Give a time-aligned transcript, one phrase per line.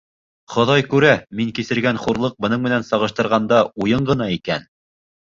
[0.51, 1.09] —Хоҙай күрә,
[1.41, 4.65] мин кисергән хурлыҡ бының менән сағыштырғанда уйын ғына икән!